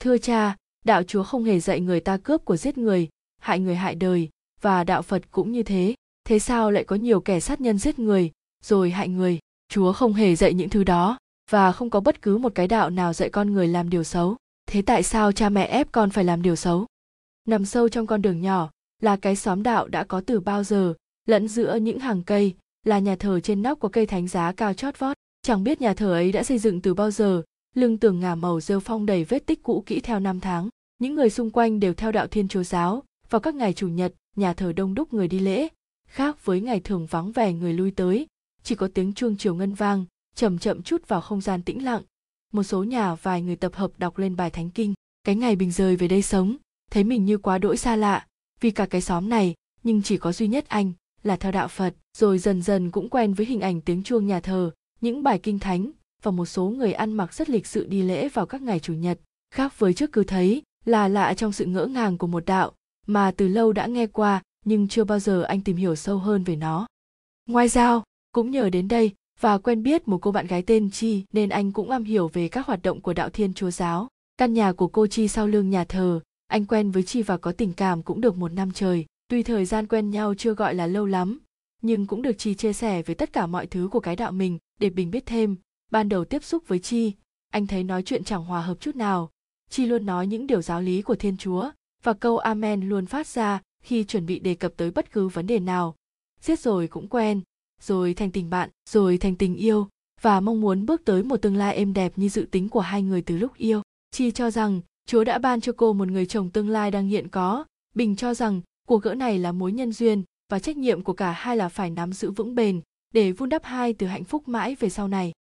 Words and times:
thưa 0.00 0.18
cha, 0.18 0.56
đạo 0.84 1.02
chúa 1.02 1.22
không 1.22 1.44
hề 1.44 1.60
dạy 1.60 1.80
người 1.80 2.00
ta 2.00 2.16
cướp 2.16 2.44
của 2.44 2.56
giết 2.56 2.78
người, 2.78 3.08
hại 3.40 3.58
người 3.58 3.76
hại 3.76 3.94
đời, 3.94 4.28
và 4.60 4.84
đạo 4.84 5.02
phật 5.02 5.22
cũng 5.30 5.52
như 5.52 5.62
thế. 5.62 5.94
Thế 6.24 6.38
sao 6.38 6.70
lại 6.70 6.84
có 6.84 6.96
nhiều 6.96 7.20
kẻ 7.20 7.40
sát 7.40 7.60
nhân 7.60 7.78
giết 7.78 7.98
người, 7.98 8.30
rồi 8.64 8.90
hại 8.90 9.08
người? 9.08 9.38
Chúa 9.68 9.92
không 9.92 10.12
hề 10.12 10.36
dạy 10.36 10.54
những 10.54 10.68
thứ 10.68 10.84
đó, 10.84 11.18
và 11.50 11.72
không 11.72 11.90
có 11.90 12.00
bất 12.00 12.22
cứ 12.22 12.38
một 12.38 12.54
cái 12.54 12.68
đạo 12.68 12.90
nào 12.90 13.12
dạy 13.12 13.30
con 13.30 13.52
người 13.52 13.68
làm 13.68 13.90
điều 13.90 14.04
xấu. 14.04 14.36
Thế 14.66 14.82
tại 14.82 15.02
sao 15.02 15.32
cha 15.32 15.48
mẹ 15.48 15.64
ép 15.64 15.92
con 15.92 16.10
phải 16.10 16.24
làm 16.24 16.42
điều 16.42 16.56
xấu? 16.56 16.86
Nằm 17.48 17.64
sâu 17.64 17.88
trong 17.88 18.06
con 18.06 18.22
đường 18.22 18.40
nhỏ 18.40 18.70
là 19.02 19.16
cái 19.16 19.36
xóm 19.36 19.62
đạo 19.62 19.88
đã 19.88 20.04
có 20.04 20.20
từ 20.26 20.40
bao 20.40 20.64
giờ, 20.64 20.94
lẫn 21.26 21.48
giữa 21.48 21.74
những 21.74 21.98
hàng 21.98 22.22
cây 22.22 22.54
là 22.84 22.98
nhà 22.98 23.16
thờ 23.16 23.40
trên 23.40 23.62
nóc 23.62 23.80
có 23.80 23.88
cây 23.88 24.06
thánh 24.06 24.28
giá 24.28 24.52
cao 24.52 24.74
chót 24.74 24.98
vót. 24.98 25.16
Chẳng 25.42 25.64
biết 25.64 25.80
nhà 25.80 25.94
thờ 25.94 26.12
ấy 26.12 26.32
đã 26.32 26.42
xây 26.42 26.58
dựng 26.58 26.80
từ 26.80 26.94
bao 26.94 27.10
giờ 27.10 27.42
lưng 27.74 27.98
tường 27.98 28.20
ngả 28.20 28.34
màu 28.34 28.60
rêu 28.60 28.80
phong 28.80 29.06
đầy 29.06 29.24
vết 29.24 29.46
tích 29.46 29.62
cũ 29.62 29.82
kỹ 29.86 30.00
theo 30.00 30.20
năm 30.20 30.40
tháng. 30.40 30.68
Những 30.98 31.14
người 31.14 31.30
xung 31.30 31.50
quanh 31.50 31.80
đều 31.80 31.94
theo 31.94 32.12
đạo 32.12 32.26
thiên 32.26 32.48
chúa 32.48 32.62
giáo, 32.62 33.02
vào 33.30 33.40
các 33.40 33.54
ngày 33.54 33.72
chủ 33.72 33.88
nhật, 33.88 34.14
nhà 34.36 34.54
thờ 34.54 34.72
đông 34.72 34.94
đúc 34.94 35.12
người 35.12 35.28
đi 35.28 35.38
lễ. 35.38 35.68
Khác 36.08 36.44
với 36.44 36.60
ngày 36.60 36.80
thường 36.80 37.06
vắng 37.06 37.32
vẻ 37.32 37.52
người 37.52 37.72
lui 37.72 37.90
tới, 37.90 38.26
chỉ 38.62 38.74
có 38.74 38.88
tiếng 38.94 39.12
chuông 39.12 39.36
chiều 39.36 39.54
ngân 39.54 39.74
vang, 39.74 40.04
chậm 40.34 40.58
chậm 40.58 40.82
chút 40.82 41.08
vào 41.08 41.20
không 41.20 41.40
gian 41.40 41.62
tĩnh 41.62 41.84
lặng. 41.84 42.02
Một 42.52 42.62
số 42.62 42.84
nhà 42.84 43.14
vài 43.14 43.42
người 43.42 43.56
tập 43.56 43.74
hợp 43.74 43.90
đọc 43.98 44.18
lên 44.18 44.36
bài 44.36 44.50
thánh 44.50 44.70
kinh. 44.70 44.94
Cái 45.24 45.36
ngày 45.36 45.56
bình 45.56 45.70
rời 45.70 45.96
về 45.96 46.08
đây 46.08 46.22
sống, 46.22 46.56
thấy 46.90 47.04
mình 47.04 47.24
như 47.24 47.38
quá 47.38 47.58
đỗi 47.58 47.76
xa 47.76 47.96
lạ. 47.96 48.26
Vì 48.60 48.70
cả 48.70 48.86
cái 48.86 49.00
xóm 49.00 49.28
này, 49.28 49.54
nhưng 49.82 50.02
chỉ 50.02 50.16
có 50.16 50.32
duy 50.32 50.48
nhất 50.48 50.64
anh, 50.68 50.92
là 51.22 51.36
theo 51.36 51.52
đạo 51.52 51.68
phật. 51.68 51.94
Rồi 52.18 52.38
dần 52.38 52.62
dần 52.62 52.90
cũng 52.90 53.08
quen 53.08 53.34
với 53.34 53.46
hình 53.46 53.60
ảnh 53.60 53.80
tiếng 53.80 54.02
chuông 54.02 54.26
nhà 54.26 54.40
thờ, 54.40 54.70
những 55.00 55.22
bài 55.22 55.38
kinh 55.38 55.58
thánh 55.58 55.90
và 56.22 56.30
một 56.30 56.46
số 56.46 56.68
người 56.68 56.92
ăn 56.92 57.12
mặc 57.12 57.34
rất 57.34 57.50
lịch 57.50 57.66
sự 57.66 57.86
đi 57.86 58.02
lễ 58.02 58.28
vào 58.28 58.46
các 58.46 58.62
ngày 58.62 58.80
chủ 58.80 58.92
nhật 58.92 59.18
khác 59.54 59.78
với 59.78 59.94
trước 59.94 60.12
cứ 60.12 60.24
thấy 60.24 60.62
là 60.84 61.08
lạ 61.08 61.34
trong 61.34 61.52
sự 61.52 61.64
ngỡ 61.64 61.86
ngàng 61.86 62.18
của 62.18 62.26
một 62.26 62.44
đạo 62.46 62.72
mà 63.06 63.30
từ 63.30 63.48
lâu 63.48 63.72
đã 63.72 63.86
nghe 63.86 64.06
qua 64.06 64.42
nhưng 64.64 64.88
chưa 64.88 65.04
bao 65.04 65.18
giờ 65.18 65.42
anh 65.42 65.60
tìm 65.60 65.76
hiểu 65.76 65.94
sâu 65.96 66.18
hơn 66.18 66.44
về 66.44 66.56
nó 66.56 66.86
ngoài 67.46 67.68
ra 67.68 68.00
cũng 68.32 68.50
nhờ 68.50 68.70
đến 68.70 68.88
đây 68.88 69.12
và 69.40 69.58
quen 69.58 69.82
biết 69.82 70.08
một 70.08 70.18
cô 70.18 70.32
bạn 70.32 70.46
gái 70.46 70.62
tên 70.62 70.90
Chi 70.90 71.24
nên 71.32 71.48
anh 71.48 71.72
cũng 71.72 71.90
am 71.90 72.04
hiểu 72.04 72.28
về 72.28 72.48
các 72.48 72.66
hoạt 72.66 72.82
động 72.82 73.00
của 73.00 73.12
đạo 73.12 73.30
Thiên 73.30 73.54
Chúa 73.54 73.70
Giáo. 73.70 74.08
Căn 74.36 74.54
nhà 74.54 74.72
của 74.72 74.88
cô 74.88 75.06
Chi 75.06 75.28
sau 75.28 75.46
lưng 75.46 75.70
nhà 75.70 75.84
thờ, 75.84 76.20
anh 76.46 76.64
quen 76.64 76.90
với 76.90 77.02
Chi 77.02 77.22
và 77.22 77.36
có 77.36 77.52
tình 77.52 77.72
cảm 77.72 78.02
cũng 78.02 78.20
được 78.20 78.36
một 78.36 78.52
năm 78.52 78.70
trời. 78.72 79.06
Tuy 79.28 79.42
thời 79.42 79.64
gian 79.64 79.86
quen 79.86 80.10
nhau 80.10 80.34
chưa 80.34 80.54
gọi 80.54 80.74
là 80.74 80.86
lâu 80.86 81.06
lắm, 81.06 81.40
nhưng 81.82 82.06
cũng 82.06 82.22
được 82.22 82.38
Chi 82.38 82.54
chia 82.54 82.72
sẻ 82.72 83.02
về 83.02 83.14
tất 83.14 83.32
cả 83.32 83.46
mọi 83.46 83.66
thứ 83.66 83.88
của 83.92 84.00
cái 84.00 84.16
đạo 84.16 84.32
mình 84.32 84.58
để 84.80 84.90
Bình 84.90 85.10
biết 85.10 85.26
thêm. 85.26 85.56
Ban 85.90 86.08
đầu 86.08 86.24
tiếp 86.24 86.44
xúc 86.44 86.68
với 86.68 86.78
Chi, 86.78 87.12
anh 87.50 87.66
thấy 87.66 87.84
nói 87.84 88.02
chuyện 88.02 88.24
chẳng 88.24 88.44
hòa 88.44 88.60
hợp 88.60 88.80
chút 88.80 88.96
nào. 88.96 89.30
Chi 89.70 89.86
luôn 89.86 90.06
nói 90.06 90.26
những 90.26 90.46
điều 90.46 90.62
giáo 90.62 90.80
lý 90.80 91.02
của 91.02 91.14
Thiên 91.14 91.36
Chúa, 91.36 91.70
và 92.02 92.12
câu 92.12 92.38
Amen 92.38 92.88
luôn 92.88 93.06
phát 93.06 93.26
ra 93.26 93.62
khi 93.82 94.04
chuẩn 94.04 94.26
bị 94.26 94.38
đề 94.38 94.54
cập 94.54 94.72
tới 94.76 94.90
bất 94.90 95.12
cứ 95.12 95.28
vấn 95.28 95.46
đề 95.46 95.58
nào. 95.58 95.94
Giết 96.40 96.58
rồi 96.58 96.88
cũng 96.88 97.08
quen, 97.08 97.40
rồi 97.80 98.14
thành 98.14 98.30
tình 98.30 98.50
bạn, 98.50 98.70
rồi 98.90 99.18
thành 99.18 99.36
tình 99.36 99.56
yêu 99.56 99.88
và 100.20 100.40
mong 100.40 100.60
muốn 100.60 100.86
bước 100.86 101.04
tới 101.04 101.22
một 101.22 101.36
tương 101.36 101.56
lai 101.56 101.74
êm 101.74 101.92
đẹp 101.92 102.12
như 102.16 102.28
dự 102.28 102.46
tính 102.50 102.68
của 102.68 102.80
hai 102.80 103.02
người 103.02 103.22
từ 103.22 103.36
lúc 103.36 103.56
yêu. 103.56 103.82
Chi 104.10 104.30
cho 104.30 104.50
rằng 104.50 104.80
Chúa 105.06 105.24
đã 105.24 105.38
ban 105.38 105.60
cho 105.60 105.72
cô 105.76 105.92
một 105.92 106.08
người 106.08 106.26
chồng 106.26 106.50
tương 106.50 106.68
lai 106.68 106.90
đang 106.90 107.06
hiện 107.06 107.28
có. 107.28 107.64
Bình 107.94 108.16
cho 108.16 108.34
rằng 108.34 108.60
cuộc 108.88 109.02
gỡ 109.02 109.14
này 109.14 109.38
là 109.38 109.52
mối 109.52 109.72
nhân 109.72 109.92
duyên 109.92 110.22
và 110.48 110.58
trách 110.58 110.76
nhiệm 110.76 111.02
của 111.02 111.12
cả 111.12 111.30
hai 111.30 111.56
là 111.56 111.68
phải 111.68 111.90
nắm 111.90 112.12
giữ 112.12 112.30
vững 112.30 112.54
bền 112.54 112.80
để 113.14 113.32
vun 113.32 113.48
đắp 113.48 113.64
hai 113.64 113.92
từ 113.92 114.06
hạnh 114.06 114.24
phúc 114.24 114.48
mãi 114.48 114.74
về 114.74 114.90
sau 114.90 115.08
này. 115.08 115.32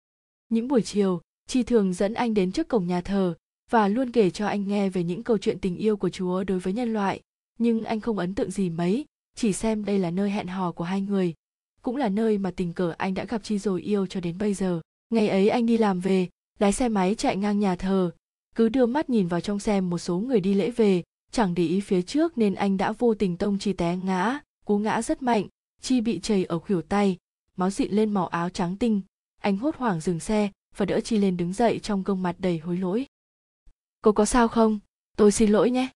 Những 0.48 0.68
buổi 0.68 0.82
chiều, 0.82 1.20
Chi 1.48 1.62
thường 1.62 1.92
dẫn 1.92 2.14
anh 2.14 2.34
đến 2.34 2.52
trước 2.52 2.68
cổng 2.68 2.86
nhà 2.86 3.00
thờ 3.00 3.34
và 3.70 3.88
luôn 3.88 4.12
kể 4.12 4.30
cho 4.30 4.46
anh 4.46 4.68
nghe 4.68 4.88
về 4.88 5.04
những 5.04 5.22
câu 5.22 5.38
chuyện 5.38 5.58
tình 5.58 5.76
yêu 5.76 5.96
của 5.96 6.08
Chúa 6.08 6.44
đối 6.44 6.58
với 6.58 6.72
nhân 6.72 6.92
loại. 6.92 7.20
Nhưng 7.58 7.84
anh 7.84 8.00
không 8.00 8.18
ấn 8.18 8.34
tượng 8.34 8.50
gì 8.50 8.70
mấy, 8.70 9.04
chỉ 9.36 9.52
xem 9.52 9.84
đây 9.84 9.98
là 9.98 10.10
nơi 10.10 10.30
hẹn 10.30 10.46
hò 10.46 10.72
của 10.72 10.84
hai 10.84 11.00
người. 11.00 11.34
Cũng 11.82 11.96
là 11.96 12.08
nơi 12.08 12.38
mà 12.38 12.50
tình 12.50 12.72
cờ 12.72 12.94
anh 12.98 13.14
đã 13.14 13.24
gặp 13.24 13.42
chi 13.44 13.58
rồi 13.58 13.82
yêu 13.82 14.06
cho 14.06 14.20
đến 14.20 14.38
bây 14.38 14.54
giờ. 14.54 14.80
Ngày 15.10 15.28
ấy 15.28 15.48
anh 15.48 15.66
đi 15.66 15.78
làm 15.78 16.00
về 16.00 16.28
lái 16.58 16.72
xe 16.72 16.88
máy 16.88 17.14
chạy 17.14 17.36
ngang 17.36 17.60
nhà 17.60 17.76
thờ. 17.76 18.10
Cứ 18.54 18.68
đưa 18.68 18.86
mắt 18.86 19.10
nhìn 19.10 19.28
vào 19.28 19.40
trong 19.40 19.58
xem 19.58 19.90
một 19.90 19.98
số 19.98 20.18
người 20.18 20.40
đi 20.40 20.54
lễ 20.54 20.70
về 20.70 21.02
chẳng 21.30 21.54
để 21.54 21.66
ý 21.66 21.80
phía 21.80 22.02
trước 22.02 22.38
nên 22.38 22.54
anh 22.54 22.76
đã 22.76 22.92
vô 22.92 23.14
tình 23.14 23.36
tông 23.36 23.58
chi 23.58 23.72
té 23.72 23.96
ngã 23.96 24.40
cú 24.64 24.78
ngã 24.78 25.02
rất 25.02 25.22
mạnh 25.22 25.46
chi 25.80 26.00
bị 26.00 26.20
chảy 26.20 26.44
ở 26.44 26.58
khuỷu 26.58 26.82
tay 26.82 27.16
máu 27.56 27.70
dịn 27.70 27.92
lên 27.92 28.10
màu 28.10 28.26
áo 28.26 28.50
trắng 28.50 28.76
tinh 28.76 29.00
anh 29.46 29.56
hốt 29.56 29.76
hoảng 29.76 30.00
dừng 30.00 30.20
xe 30.20 30.50
và 30.76 30.86
đỡ 30.86 31.00
chi 31.00 31.18
lên 31.18 31.36
đứng 31.36 31.52
dậy 31.52 31.78
trong 31.82 32.02
gương 32.02 32.22
mặt 32.22 32.36
đầy 32.38 32.58
hối 32.58 32.76
lỗi. 32.76 33.06
Cô 34.02 34.12
có 34.12 34.24
sao 34.24 34.48
không? 34.48 34.78
Tôi 35.16 35.32
xin 35.32 35.50
lỗi 35.50 35.70
nhé. 35.70 35.88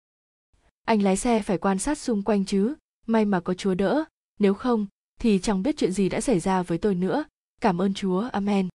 Anh 0.85 1.03
lái 1.03 1.17
xe 1.17 1.43
phải 1.43 1.59
quan 1.59 1.79
sát 1.79 1.99
xung 1.99 2.23
quanh 2.23 2.45
chứ, 2.45 2.75
may 3.07 3.25
mà 3.25 3.41
có 3.41 3.55
chúa 3.55 3.75
đỡ, 3.75 4.05
nếu 4.39 4.55
không 4.55 4.87
thì 5.21 5.39
chẳng 5.39 5.63
biết 5.63 5.77
chuyện 5.77 5.93
gì 5.93 6.09
đã 6.09 6.21
xảy 6.21 6.41
ra 6.41 6.63
với 6.63 6.79
tôi 6.79 6.95
nữa. 6.95 7.25
Cảm 7.61 7.81
ơn 7.81 7.95
chúa, 7.95 8.29
amen. 8.33 8.69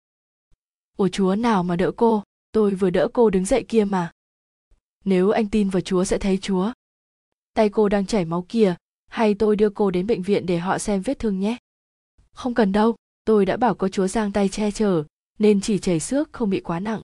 Ủa 0.96 1.08
chúa 1.08 1.34
nào 1.34 1.62
mà 1.62 1.76
đỡ 1.76 1.92
cô? 1.96 2.22
Tôi 2.52 2.74
vừa 2.74 2.90
đỡ 2.90 3.08
cô 3.12 3.30
đứng 3.30 3.44
dậy 3.44 3.64
kia 3.68 3.84
mà. 3.84 4.12
Nếu 5.04 5.30
anh 5.30 5.48
tin 5.48 5.70
vào 5.70 5.80
chúa 5.80 6.04
sẽ 6.04 6.18
thấy 6.18 6.38
chúa. 6.42 6.72
Tay 7.54 7.68
cô 7.68 7.88
đang 7.88 8.06
chảy 8.06 8.24
máu 8.24 8.46
kìa, 8.48 8.74
hay 9.06 9.34
tôi 9.34 9.56
đưa 9.56 9.70
cô 9.70 9.90
đến 9.90 10.06
bệnh 10.06 10.22
viện 10.22 10.46
để 10.46 10.58
họ 10.58 10.78
xem 10.78 11.02
vết 11.02 11.18
thương 11.18 11.40
nhé. 11.40 11.56
Không 12.32 12.54
cần 12.54 12.72
đâu 12.72 12.96
tôi 13.30 13.46
đã 13.46 13.56
bảo 13.56 13.74
có 13.74 13.88
chúa 13.88 14.06
giang 14.06 14.32
tay 14.32 14.48
che 14.48 14.70
chở, 14.70 15.04
nên 15.38 15.60
chỉ 15.60 15.78
chảy 15.78 16.00
xước 16.00 16.32
không 16.32 16.50
bị 16.50 16.60
quá 16.60 16.80
nặng. 16.80 17.00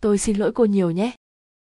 Tôi 0.00 0.18
xin 0.18 0.36
lỗi 0.36 0.52
cô 0.54 0.64
nhiều 0.64 0.90
nhé. 0.90 1.12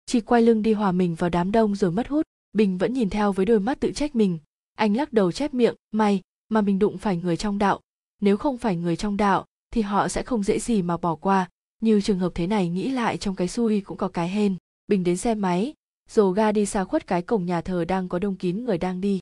Chị 0.06 0.21
quay 0.21 0.43
lưng 0.43 0.62
đi 0.62 0.72
hòa 0.72 0.93
mình 0.93 1.15
vào 1.15 1.31
đám 1.31 1.53
đông 1.53 1.75
rồi 1.75 1.91
mất 1.91 2.09
hút, 2.09 2.26
bình 2.53 2.78
vẫn 2.78 2.93
nhìn 2.93 3.10
theo 3.10 3.32
với 3.32 3.47
đôi 3.47 3.60
mắt 3.60 3.81
tự 3.81 3.93
trách 3.93 4.15
mình. 4.15 4.38
Anh 4.76 4.97
lắc 4.97 5.12
đầu 5.12 5.32
chép 5.32 5.54
miệng, 5.54 5.75
may, 5.91 6.21
mà 6.48 6.60
mình 6.60 6.78
đụng 6.78 6.98
phải 6.98 7.16
người 7.16 7.37
trong 7.37 7.59
đạo. 7.59 7.81
Nếu 8.21 8.37
không 8.37 8.59
phải 8.59 8.76
người 8.76 8.97
trong 8.97 9.16
đạo, 9.16 9.44
thì 9.71 9.82
họ 9.82 10.09
sẽ 10.09 10.22
không 10.22 10.42
dễ 10.42 10.59
gì 10.59 10.82
mà 10.82 10.97
bỏ 10.97 11.15
qua. 11.15 11.48
Như 11.81 12.00
trường 12.00 12.19
hợp 12.19 12.32
thế 12.34 12.47
này 12.47 12.69
nghĩ 12.69 12.91
lại 12.91 13.16
trong 13.16 13.34
cái 13.34 13.48
xui 13.48 13.81
cũng 13.81 13.97
có 13.97 14.09
cái 14.09 14.28
hên. 14.28 14.56
Bình 14.87 15.04
đến 15.04 15.16
xe 15.16 15.34
máy, 15.34 15.75
dồ 16.10 16.31
ga 16.31 16.53
đi 16.53 16.66
xa 16.66 16.84
khuất 16.84 17.06
cái 17.06 17.22
cổng 17.22 17.47
nhà 17.47 17.60
thờ 17.60 17.84
đang 17.84 18.09
có 18.09 18.19
đông 18.19 18.37
kín 18.37 18.65
người 18.65 18.78
đang 18.78 19.00
đi. 19.00 19.21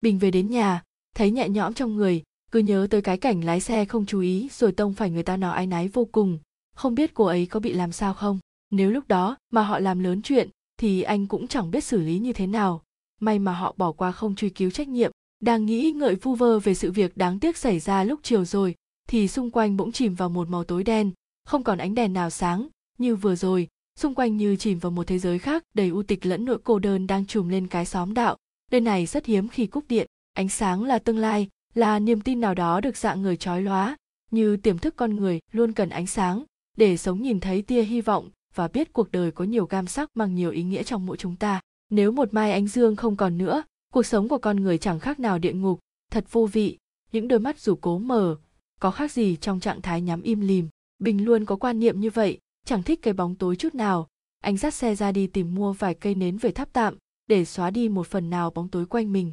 Bình 0.00 0.18
về 0.18 0.30
đến 0.30 0.50
nhà, 0.50 0.82
thấy 1.14 1.30
nhẹ 1.30 1.48
nhõm 1.48 1.74
trong 1.74 1.96
người 1.96 2.22
cứ 2.52 2.58
nhớ 2.58 2.86
tới 2.90 3.02
cái 3.02 3.18
cảnh 3.18 3.44
lái 3.44 3.60
xe 3.60 3.84
không 3.84 4.06
chú 4.06 4.20
ý, 4.20 4.48
rồi 4.52 4.72
tông 4.72 4.94
phải 4.94 5.10
người 5.10 5.22
ta 5.22 5.36
nói 5.36 5.54
ai 5.54 5.66
náy 5.66 5.88
vô 5.88 6.04
cùng. 6.04 6.38
Không 6.74 6.94
biết 6.94 7.14
cô 7.14 7.24
ấy 7.24 7.46
có 7.46 7.60
bị 7.60 7.72
làm 7.72 7.92
sao 7.92 8.14
không? 8.14 8.38
Nếu 8.70 8.90
lúc 8.90 9.08
đó 9.08 9.36
mà 9.50 9.62
họ 9.62 9.78
làm 9.78 9.98
lớn 9.98 10.22
chuyện, 10.22 10.48
thì 10.76 11.02
anh 11.02 11.26
cũng 11.26 11.48
chẳng 11.48 11.70
biết 11.70 11.84
xử 11.84 12.00
lý 12.00 12.18
như 12.18 12.32
thế 12.32 12.46
nào. 12.46 12.82
May 13.20 13.38
mà 13.38 13.52
họ 13.52 13.74
bỏ 13.76 13.92
qua 13.92 14.12
không 14.12 14.34
truy 14.34 14.50
cứu 14.50 14.70
trách 14.70 14.88
nhiệm. 14.88 15.10
Đang 15.40 15.66
nghĩ 15.66 15.92
ngợi 15.92 16.14
vu 16.14 16.34
vơ 16.34 16.58
về 16.58 16.74
sự 16.74 16.92
việc 16.92 17.16
đáng 17.16 17.38
tiếc 17.38 17.56
xảy 17.56 17.80
ra 17.80 18.04
lúc 18.04 18.20
chiều 18.22 18.44
rồi, 18.44 18.74
thì 19.08 19.28
xung 19.28 19.50
quanh 19.50 19.76
bỗng 19.76 19.92
chìm 19.92 20.14
vào 20.14 20.28
một 20.28 20.48
màu 20.48 20.64
tối 20.64 20.84
đen. 20.84 21.10
Không 21.44 21.62
còn 21.62 21.78
ánh 21.78 21.94
đèn 21.94 22.12
nào 22.12 22.30
sáng 22.30 22.68
như 22.98 23.16
vừa 23.16 23.34
rồi. 23.34 23.68
Xung 23.98 24.14
quanh 24.14 24.36
như 24.36 24.56
chìm 24.56 24.78
vào 24.78 24.92
một 24.92 25.06
thế 25.06 25.18
giới 25.18 25.38
khác, 25.38 25.64
đầy 25.74 25.88
u 25.88 26.02
tịch 26.02 26.26
lẫn 26.26 26.44
nỗi 26.44 26.58
cô 26.64 26.78
đơn 26.78 27.06
đang 27.06 27.26
trùm 27.26 27.48
lên 27.48 27.66
cái 27.66 27.84
xóm 27.84 28.14
đạo. 28.14 28.36
Nơi 28.70 28.80
này 28.80 29.06
rất 29.06 29.26
hiếm 29.26 29.48
khi 29.48 29.66
cúp 29.66 29.84
điện. 29.88 30.06
Ánh 30.32 30.48
sáng 30.48 30.84
là 30.84 30.98
tương 30.98 31.18
lai 31.18 31.48
là 31.74 31.98
niềm 31.98 32.20
tin 32.20 32.40
nào 32.40 32.54
đó 32.54 32.80
được 32.80 32.96
dạng 32.96 33.22
người 33.22 33.36
trói 33.36 33.62
lóa, 33.62 33.96
như 34.30 34.56
tiềm 34.56 34.78
thức 34.78 34.96
con 34.96 35.16
người 35.16 35.40
luôn 35.52 35.72
cần 35.72 35.88
ánh 35.88 36.06
sáng 36.06 36.44
để 36.76 36.96
sống 36.96 37.22
nhìn 37.22 37.40
thấy 37.40 37.62
tia 37.62 37.82
hy 37.82 38.00
vọng 38.00 38.30
và 38.54 38.68
biết 38.68 38.92
cuộc 38.92 39.12
đời 39.12 39.30
có 39.30 39.44
nhiều 39.44 39.66
gam 39.66 39.86
sắc 39.86 40.10
mang 40.14 40.34
nhiều 40.34 40.50
ý 40.50 40.62
nghĩa 40.62 40.82
trong 40.82 41.06
mỗi 41.06 41.16
chúng 41.16 41.36
ta. 41.36 41.60
Nếu 41.90 42.12
một 42.12 42.34
mai 42.34 42.52
ánh 42.52 42.66
dương 42.66 42.96
không 42.96 43.16
còn 43.16 43.38
nữa, 43.38 43.62
cuộc 43.92 44.06
sống 44.06 44.28
của 44.28 44.38
con 44.38 44.56
người 44.56 44.78
chẳng 44.78 45.00
khác 45.00 45.20
nào 45.20 45.38
địa 45.38 45.52
ngục, 45.52 45.80
thật 46.10 46.24
vô 46.30 46.46
vị. 46.46 46.78
Những 47.12 47.28
đôi 47.28 47.38
mắt 47.38 47.60
dù 47.60 47.74
cố 47.80 47.98
mở 47.98 48.36
có 48.80 48.90
khác 48.90 49.12
gì 49.12 49.36
trong 49.36 49.60
trạng 49.60 49.82
thái 49.82 50.00
nhắm 50.00 50.22
im 50.22 50.40
lìm. 50.40 50.68
Bình 50.98 51.24
luôn 51.24 51.44
có 51.44 51.56
quan 51.56 51.80
niệm 51.80 52.00
như 52.00 52.10
vậy, 52.10 52.38
chẳng 52.66 52.82
thích 52.82 53.02
cái 53.02 53.14
bóng 53.14 53.34
tối 53.34 53.56
chút 53.56 53.74
nào. 53.74 54.08
Anh 54.40 54.56
dắt 54.56 54.74
xe 54.74 54.94
ra 54.94 55.12
đi 55.12 55.26
tìm 55.26 55.54
mua 55.54 55.72
vài 55.72 55.94
cây 55.94 56.14
nến 56.14 56.38
về 56.38 56.50
thắp 56.50 56.68
tạm, 56.72 56.94
để 57.26 57.44
xóa 57.44 57.70
đi 57.70 57.88
một 57.88 58.06
phần 58.06 58.30
nào 58.30 58.50
bóng 58.50 58.68
tối 58.68 58.86
quanh 58.86 59.12
mình 59.12 59.32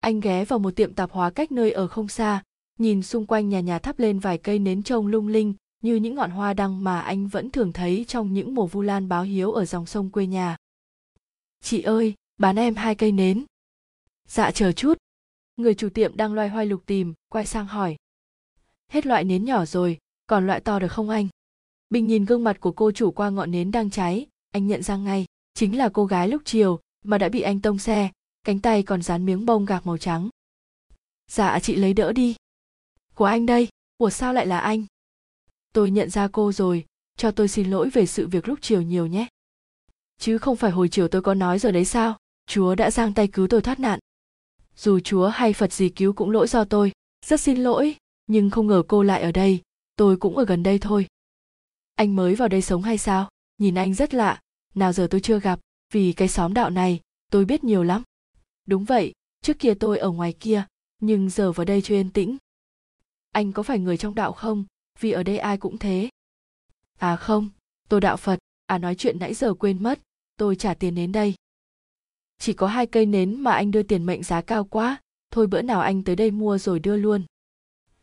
anh 0.00 0.20
ghé 0.20 0.44
vào 0.44 0.58
một 0.58 0.76
tiệm 0.76 0.94
tạp 0.94 1.10
hóa 1.10 1.30
cách 1.30 1.52
nơi 1.52 1.72
ở 1.72 1.88
không 1.88 2.08
xa, 2.08 2.42
nhìn 2.78 3.02
xung 3.02 3.26
quanh 3.26 3.48
nhà 3.48 3.60
nhà 3.60 3.78
thắp 3.78 3.98
lên 3.98 4.18
vài 4.18 4.38
cây 4.38 4.58
nến 4.58 4.82
trông 4.82 5.06
lung 5.06 5.28
linh, 5.28 5.54
như 5.82 5.96
những 5.96 6.14
ngọn 6.14 6.30
hoa 6.30 6.54
đăng 6.54 6.84
mà 6.84 7.00
anh 7.00 7.28
vẫn 7.28 7.50
thường 7.50 7.72
thấy 7.72 8.04
trong 8.08 8.32
những 8.34 8.54
mùa 8.54 8.66
vu 8.66 8.82
lan 8.82 9.08
báo 9.08 9.22
hiếu 9.22 9.52
ở 9.52 9.64
dòng 9.64 9.86
sông 9.86 10.10
quê 10.10 10.26
nhà. 10.26 10.56
Chị 11.60 11.82
ơi, 11.82 12.14
bán 12.38 12.56
em 12.56 12.74
hai 12.74 12.94
cây 12.94 13.12
nến. 13.12 13.44
Dạ 14.28 14.50
chờ 14.50 14.72
chút. 14.72 14.98
Người 15.56 15.74
chủ 15.74 15.88
tiệm 15.88 16.16
đang 16.16 16.34
loay 16.34 16.48
hoay 16.48 16.66
lục 16.66 16.82
tìm, 16.86 17.14
quay 17.28 17.46
sang 17.46 17.66
hỏi. 17.66 17.96
Hết 18.88 19.06
loại 19.06 19.24
nến 19.24 19.44
nhỏ 19.44 19.64
rồi, 19.64 19.98
còn 20.26 20.46
loại 20.46 20.60
to 20.60 20.78
được 20.78 20.92
không 20.92 21.08
anh? 21.08 21.28
Bình 21.90 22.06
nhìn 22.06 22.24
gương 22.24 22.44
mặt 22.44 22.60
của 22.60 22.72
cô 22.72 22.92
chủ 22.92 23.10
qua 23.10 23.30
ngọn 23.30 23.50
nến 23.50 23.70
đang 23.70 23.90
cháy, 23.90 24.26
anh 24.50 24.66
nhận 24.66 24.82
ra 24.82 24.96
ngay, 24.96 25.26
chính 25.54 25.78
là 25.78 25.88
cô 25.88 26.06
gái 26.06 26.28
lúc 26.28 26.42
chiều 26.44 26.80
mà 27.04 27.18
đã 27.18 27.28
bị 27.28 27.40
anh 27.40 27.60
tông 27.60 27.78
xe 27.78 28.10
cánh 28.44 28.60
tay 28.60 28.82
còn 28.82 29.02
dán 29.02 29.26
miếng 29.26 29.46
bông 29.46 29.64
gạc 29.64 29.86
màu 29.86 29.98
trắng. 29.98 30.28
Dạ 31.30 31.58
chị 31.62 31.76
lấy 31.76 31.94
đỡ 31.94 32.12
đi. 32.12 32.36
Của 33.14 33.24
anh 33.24 33.46
đây, 33.46 33.68
của 33.96 34.10
sao 34.10 34.32
lại 34.32 34.46
là 34.46 34.58
anh? 34.58 34.84
Tôi 35.72 35.90
nhận 35.90 36.10
ra 36.10 36.28
cô 36.28 36.52
rồi, 36.52 36.84
cho 37.16 37.30
tôi 37.30 37.48
xin 37.48 37.70
lỗi 37.70 37.90
về 37.90 38.06
sự 38.06 38.28
việc 38.28 38.48
lúc 38.48 38.58
chiều 38.62 38.82
nhiều 38.82 39.06
nhé. 39.06 39.26
Chứ 40.18 40.38
không 40.38 40.56
phải 40.56 40.70
hồi 40.70 40.88
chiều 40.88 41.08
tôi 41.08 41.22
có 41.22 41.34
nói 41.34 41.58
rồi 41.58 41.72
đấy 41.72 41.84
sao? 41.84 42.18
Chúa 42.46 42.74
đã 42.74 42.90
giang 42.90 43.14
tay 43.14 43.28
cứu 43.28 43.46
tôi 43.46 43.62
thoát 43.62 43.80
nạn. 43.80 43.98
Dù 44.76 45.00
chúa 45.00 45.28
hay 45.28 45.52
phật 45.52 45.72
gì 45.72 45.88
cứu 45.88 46.12
cũng 46.12 46.30
lỗi 46.30 46.48
do 46.48 46.64
tôi. 46.64 46.92
Rất 47.26 47.40
xin 47.40 47.58
lỗi, 47.58 47.96
nhưng 48.26 48.50
không 48.50 48.66
ngờ 48.66 48.82
cô 48.88 49.02
lại 49.02 49.22
ở 49.22 49.32
đây. 49.32 49.60
Tôi 49.96 50.16
cũng 50.16 50.36
ở 50.36 50.44
gần 50.44 50.62
đây 50.62 50.78
thôi. 50.78 51.06
Anh 51.94 52.16
mới 52.16 52.34
vào 52.34 52.48
đây 52.48 52.62
sống 52.62 52.82
hay 52.82 52.98
sao? 52.98 53.28
Nhìn 53.58 53.74
anh 53.74 53.94
rất 53.94 54.14
lạ. 54.14 54.40
Nào 54.74 54.92
giờ 54.92 55.06
tôi 55.10 55.20
chưa 55.20 55.40
gặp, 55.40 55.60
vì 55.92 56.12
cái 56.12 56.28
xóm 56.28 56.54
đạo 56.54 56.70
này, 56.70 57.00
tôi 57.30 57.44
biết 57.44 57.64
nhiều 57.64 57.82
lắm 57.82 58.02
đúng 58.70 58.84
vậy, 58.84 59.12
trước 59.42 59.58
kia 59.58 59.74
tôi 59.74 59.98
ở 59.98 60.10
ngoài 60.10 60.32
kia, 60.40 60.64
nhưng 61.00 61.30
giờ 61.30 61.52
vào 61.52 61.64
đây 61.64 61.82
chưa 61.82 61.94
yên 61.94 62.10
tĩnh. 62.10 62.36
Anh 63.32 63.52
có 63.52 63.62
phải 63.62 63.78
người 63.78 63.96
trong 63.96 64.14
đạo 64.14 64.32
không? 64.32 64.64
Vì 65.00 65.10
ở 65.10 65.22
đây 65.22 65.38
ai 65.38 65.56
cũng 65.58 65.78
thế. 65.78 66.08
À 66.98 67.16
không, 67.16 67.48
tôi 67.88 68.00
đạo 68.00 68.16
phật 68.16 68.38
à 68.66 68.78
nói 68.78 68.94
chuyện 68.94 69.18
nãy 69.18 69.34
giờ 69.34 69.54
quên 69.54 69.82
mất, 69.82 70.00
tôi 70.36 70.56
trả 70.56 70.74
tiền 70.74 70.94
đến 70.94 71.12
đây. 71.12 71.34
Chỉ 72.38 72.52
có 72.52 72.66
hai 72.66 72.86
cây 72.86 73.06
nến 73.06 73.40
mà 73.40 73.52
anh 73.52 73.70
đưa 73.70 73.82
tiền 73.82 74.06
mệnh 74.06 74.22
giá 74.22 74.40
cao 74.40 74.64
quá, 74.64 75.00
thôi 75.30 75.46
bữa 75.46 75.62
nào 75.62 75.80
anh 75.80 76.04
tới 76.04 76.16
đây 76.16 76.30
mua 76.30 76.58
rồi 76.58 76.78
đưa 76.78 76.96
luôn. 76.96 77.24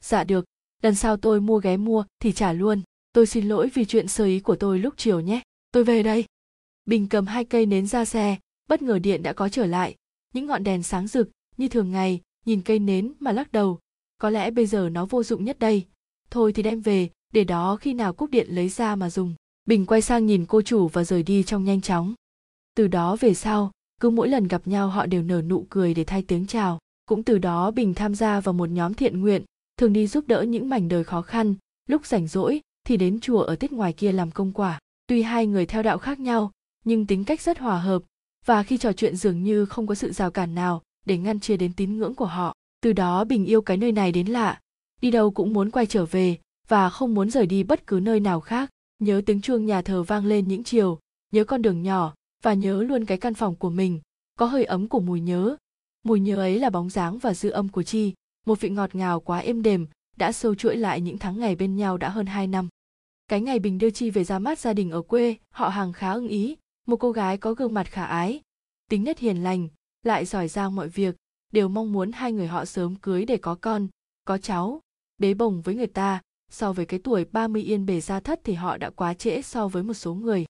Dạ 0.01 0.23
được, 0.23 0.45
lần 0.83 0.95
sau 0.95 1.17
tôi 1.17 1.41
mua 1.41 1.59
ghé 1.59 1.77
mua 1.77 2.05
thì 2.19 2.31
trả 2.31 2.53
luôn, 2.53 2.81
tôi 3.13 3.25
xin 3.25 3.47
lỗi 3.49 3.69
vì 3.73 3.85
chuyện 3.85 4.07
sơ 4.07 4.25
ý 4.25 4.39
của 4.39 4.55
tôi 4.55 4.79
lúc 4.79 4.93
chiều 4.97 5.19
nhé, 5.19 5.41
tôi 5.71 5.83
về 5.83 6.03
đây. 6.03 6.25
Bình 6.85 7.07
cầm 7.09 7.27
hai 7.27 7.45
cây 7.45 7.65
nến 7.65 7.87
ra 7.87 8.05
xe, 8.05 8.37
bất 8.69 8.81
ngờ 8.81 8.99
điện 8.99 9.23
đã 9.23 9.33
có 9.33 9.49
trở 9.49 9.65
lại 9.65 9.95
những 10.37 10.45
ngọn 10.45 10.63
đèn 10.63 10.83
sáng 10.83 11.07
rực 11.07 11.29
như 11.57 11.67
thường 11.67 11.91
ngày, 11.91 12.21
nhìn 12.45 12.61
cây 12.61 12.79
nến 12.79 13.13
mà 13.19 13.31
lắc 13.31 13.51
đầu. 13.51 13.79
Có 14.17 14.29
lẽ 14.29 14.51
bây 14.51 14.65
giờ 14.65 14.89
nó 14.89 15.05
vô 15.05 15.23
dụng 15.23 15.43
nhất 15.43 15.59
đây. 15.59 15.85
Thôi 16.29 16.53
thì 16.53 16.63
đem 16.63 16.81
về, 16.81 17.09
để 17.33 17.43
đó 17.43 17.75
khi 17.75 17.93
nào 17.93 18.13
cúp 18.13 18.29
điện 18.29 18.47
lấy 18.49 18.69
ra 18.69 18.95
mà 18.95 19.09
dùng. 19.09 19.35
Bình 19.65 19.85
quay 19.85 20.01
sang 20.01 20.25
nhìn 20.25 20.45
cô 20.45 20.61
chủ 20.61 20.87
và 20.87 21.03
rời 21.03 21.23
đi 21.23 21.43
trong 21.43 21.63
nhanh 21.63 21.81
chóng. 21.81 22.13
Từ 22.75 22.87
đó 22.87 23.15
về 23.19 23.33
sau, 23.33 23.71
cứ 24.01 24.09
mỗi 24.09 24.29
lần 24.29 24.47
gặp 24.47 24.67
nhau 24.67 24.89
họ 24.89 25.05
đều 25.05 25.23
nở 25.23 25.41
nụ 25.41 25.65
cười 25.69 25.93
để 25.93 26.03
thay 26.03 26.21
tiếng 26.21 26.47
chào. 26.47 26.79
Cũng 27.05 27.23
từ 27.23 27.37
đó 27.37 27.71
bình 27.71 27.93
tham 27.93 28.15
gia 28.15 28.39
vào 28.39 28.53
một 28.53 28.69
nhóm 28.69 28.93
thiện 28.93 29.21
nguyện, 29.21 29.43
thường 29.77 29.93
đi 29.93 30.07
giúp 30.07 30.27
đỡ 30.27 30.41
những 30.41 30.69
mảnh 30.69 30.87
đời 30.87 31.03
khó 31.03 31.21
khăn. 31.21 31.55
Lúc 31.89 32.05
rảnh 32.05 32.27
rỗi 32.27 32.61
thì 32.83 32.97
đến 32.97 33.19
chùa 33.19 33.41
ở 33.41 33.55
tiết 33.55 33.71
ngoài 33.71 33.93
kia 33.93 34.11
làm 34.11 34.31
công 34.31 34.51
quả. 34.51 34.79
Tuy 35.07 35.21
hai 35.21 35.47
người 35.47 35.65
theo 35.65 35.83
đạo 35.83 35.97
khác 35.97 36.19
nhau, 36.19 36.51
nhưng 36.85 37.05
tính 37.05 37.23
cách 37.23 37.41
rất 37.41 37.59
hòa 37.59 37.79
hợp 37.79 38.03
và 38.47 38.63
khi 38.63 38.77
trò 38.77 38.93
chuyện 38.93 39.15
dường 39.15 39.43
như 39.43 39.65
không 39.65 39.87
có 39.87 39.95
sự 39.95 40.11
rào 40.11 40.31
cản 40.31 40.55
nào 40.55 40.81
để 41.05 41.17
ngăn 41.17 41.39
chia 41.39 41.57
đến 41.57 41.73
tín 41.73 41.97
ngưỡng 41.97 42.15
của 42.15 42.25
họ, 42.25 42.55
từ 42.81 42.93
đó 42.93 43.23
bình 43.23 43.45
yêu 43.45 43.61
cái 43.61 43.77
nơi 43.77 43.91
này 43.91 44.11
đến 44.11 44.27
lạ. 44.27 44.59
Đi 45.01 45.11
đâu 45.11 45.31
cũng 45.31 45.53
muốn 45.53 45.71
quay 45.71 45.85
trở 45.85 46.05
về 46.05 46.37
và 46.67 46.89
không 46.89 47.13
muốn 47.13 47.29
rời 47.29 47.45
đi 47.45 47.63
bất 47.63 47.87
cứ 47.87 47.99
nơi 48.03 48.19
nào 48.19 48.39
khác. 48.39 48.69
Nhớ 48.99 49.21
tiếng 49.25 49.41
chuông 49.41 49.65
nhà 49.65 49.81
thờ 49.81 50.03
vang 50.03 50.25
lên 50.25 50.47
những 50.47 50.63
chiều, 50.63 50.99
nhớ 51.31 51.43
con 51.43 51.61
đường 51.61 51.83
nhỏ 51.83 52.13
và 52.43 52.53
nhớ 52.53 52.83
luôn 52.83 53.05
cái 53.05 53.17
căn 53.17 53.33
phòng 53.33 53.55
của 53.55 53.69
mình, 53.69 53.99
có 54.39 54.45
hơi 54.45 54.65
ấm 54.65 54.87
của 54.87 54.99
mùi 54.99 55.19
nhớ. 55.19 55.55
Mùi 56.03 56.19
nhớ 56.19 56.35
ấy 56.35 56.59
là 56.59 56.69
bóng 56.69 56.89
dáng 56.89 57.17
và 57.17 57.33
dư 57.33 57.49
âm 57.49 57.69
của 57.69 57.83
chi, 57.83 58.13
một 58.45 58.61
vị 58.61 58.69
ngọt 58.69 58.95
ngào 58.95 59.19
quá 59.19 59.39
êm 59.39 59.61
đềm, 59.61 59.87
đã 60.17 60.31
sâu 60.31 60.55
chuỗi 60.55 60.75
lại 60.75 61.01
những 61.01 61.17
tháng 61.17 61.39
ngày 61.39 61.55
bên 61.55 61.75
nhau 61.75 61.97
đã 61.97 62.09
hơn 62.09 62.25
hai 62.25 62.47
năm. 62.47 62.69
Cái 63.27 63.41
ngày 63.41 63.59
bình 63.59 63.77
đưa 63.77 63.89
chi 63.89 64.09
về 64.09 64.23
ra 64.23 64.39
mắt 64.39 64.59
gia 64.59 64.73
đình 64.73 64.91
ở 64.91 65.01
quê, 65.01 65.35
họ 65.49 65.69
hàng 65.69 65.93
khá 65.93 66.11
ưng 66.11 66.27
ý 66.27 66.55
một 66.87 66.97
cô 66.97 67.11
gái 67.11 67.37
có 67.37 67.53
gương 67.53 67.73
mặt 67.73 67.87
khả 67.91 68.05
ái, 68.05 68.41
tính 68.89 69.03
nết 69.03 69.19
hiền 69.19 69.43
lành, 69.43 69.67
lại 70.03 70.25
giỏi 70.25 70.47
giang 70.47 70.75
mọi 70.75 70.89
việc, 70.89 71.15
đều 71.53 71.67
mong 71.67 71.93
muốn 71.93 72.11
hai 72.11 72.31
người 72.31 72.47
họ 72.47 72.65
sớm 72.65 72.95
cưới 72.95 73.25
để 73.25 73.37
có 73.37 73.55
con, 73.55 73.87
có 74.25 74.37
cháu, 74.37 74.81
bế 75.17 75.33
bồng 75.33 75.61
với 75.61 75.75
người 75.75 75.87
ta 75.87 76.21
so 76.51 76.73
với 76.73 76.85
cái 76.85 76.99
tuổi 77.03 77.25
30 77.31 77.61
yên 77.61 77.85
bề 77.85 78.01
ra 78.01 78.19
thất 78.19 78.39
thì 78.43 78.53
họ 78.53 78.77
đã 78.77 78.89
quá 78.89 79.13
trễ 79.13 79.41
so 79.41 79.67
với 79.67 79.83
một 79.83 79.93
số 79.93 80.13
người. 80.13 80.45